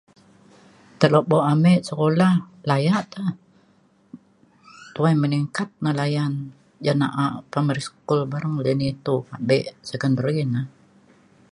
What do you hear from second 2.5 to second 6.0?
layak te tuai meningkat ne